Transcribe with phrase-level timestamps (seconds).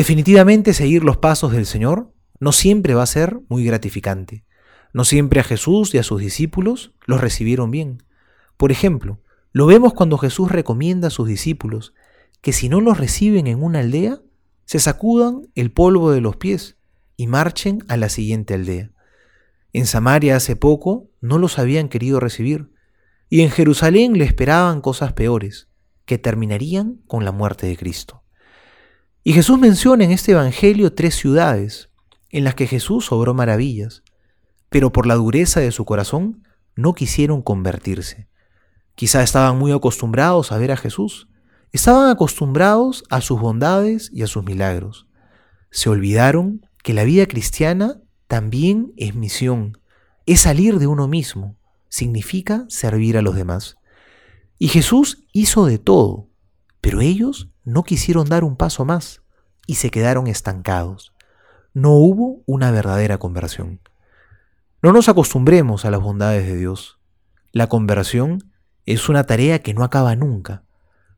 [0.00, 4.46] Definitivamente seguir los pasos del Señor no siempre va a ser muy gratificante.
[4.94, 8.02] No siempre a Jesús y a sus discípulos los recibieron bien.
[8.56, 9.20] Por ejemplo,
[9.52, 11.92] lo vemos cuando Jesús recomienda a sus discípulos
[12.40, 14.22] que si no los reciben en una aldea,
[14.64, 16.78] se sacudan el polvo de los pies
[17.18, 18.92] y marchen a la siguiente aldea.
[19.74, 22.72] En Samaria hace poco no los habían querido recibir,
[23.28, 25.68] y en Jerusalén le esperaban cosas peores,
[26.06, 28.19] que terminarían con la muerte de Cristo.
[29.22, 31.90] Y Jesús menciona en este Evangelio tres ciudades
[32.30, 34.02] en las que Jesús obró maravillas,
[34.70, 38.28] pero por la dureza de su corazón no quisieron convertirse.
[38.94, 41.28] Quizá estaban muy acostumbrados a ver a Jesús,
[41.72, 45.06] estaban acostumbrados a sus bondades y a sus milagros.
[45.70, 49.78] Se olvidaron que la vida cristiana también es misión,
[50.24, 51.56] es salir de uno mismo,
[51.88, 53.76] significa servir a los demás.
[54.58, 56.28] Y Jesús hizo de todo,
[56.80, 59.22] pero ellos no quisieron dar un paso más
[59.66, 61.14] y se quedaron estancados.
[61.72, 63.80] No hubo una verdadera conversión.
[64.82, 66.98] No nos acostumbremos a las bondades de Dios.
[67.52, 68.52] La conversión
[68.86, 70.64] es una tarea que no acaba nunca.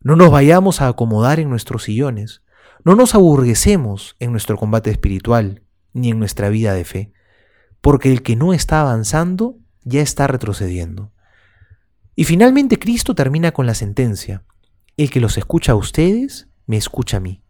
[0.00, 2.42] No nos vayamos a acomodar en nuestros sillones.
[2.84, 7.12] No nos aburguesemos en nuestro combate espiritual ni en nuestra vida de fe,
[7.80, 11.12] porque el que no está avanzando ya está retrocediendo.
[12.16, 14.44] Y finalmente Cristo termina con la sentencia.
[15.00, 17.42] El que los escucha a ustedes, me escucha a mí.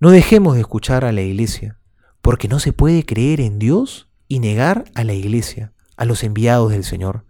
[0.00, 1.78] No dejemos de escuchar a la iglesia,
[2.22, 6.72] porque no se puede creer en Dios y negar a la iglesia, a los enviados
[6.72, 7.26] del Señor.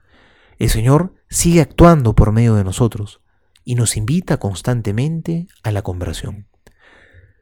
[0.60, 3.20] El Señor sigue actuando por medio de nosotros
[3.64, 6.46] y nos invita constantemente a la conversión.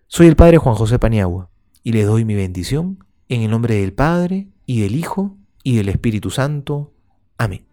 [0.06, 1.50] Soy el Padre Juan José Paniagua
[1.82, 5.90] y le doy mi bendición en el nombre del Padre y del Hijo y del
[5.90, 6.94] Espíritu Santo.
[7.36, 7.69] Amén.